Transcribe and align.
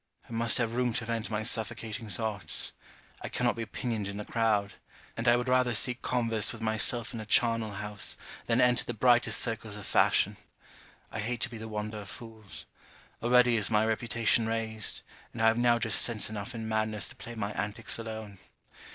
I 0.27 0.31
must 0.31 0.57
have 0.57 0.73
room 0.75 0.93
to 0.93 1.05
vent 1.05 1.29
my 1.29 1.43
suffocating 1.43 2.09
thoughts. 2.09 2.73
I 3.21 3.29
cannot 3.29 3.55
be 3.55 3.67
pinioned 3.67 4.07
in 4.07 4.17
the 4.17 4.25
crowd; 4.25 4.73
and 5.15 5.27
I 5.27 5.35
would 5.35 5.47
rather 5.47 5.75
seek 5.75 6.01
converse 6.01 6.51
with 6.51 6.59
myself 6.59 7.13
in 7.13 7.19
a 7.19 7.25
charnel 7.27 7.73
house, 7.73 8.17
than 8.47 8.59
enter 8.59 8.83
the 8.83 8.95
brightest 8.95 9.39
circles 9.39 9.75
of 9.75 9.85
fashion. 9.85 10.37
I 11.11 11.19
hate 11.19 11.41
to 11.41 11.49
be 11.49 11.59
the 11.59 11.69
wonder 11.69 11.97
of 11.99 12.09
fools. 12.09 12.65
Already 13.21 13.57
is 13.57 13.69
my 13.69 13.85
reputation 13.85 14.47
raised, 14.47 15.03
and 15.33 15.39
I 15.39 15.45
have 15.45 15.57
now 15.59 15.77
just 15.77 16.01
sense 16.01 16.31
enough 16.31 16.55
in 16.55 16.67
madness 16.67 17.07
to 17.09 17.15
play 17.15 17.35
my 17.35 17.51
antics 17.51 17.99
alone. 17.99 18.39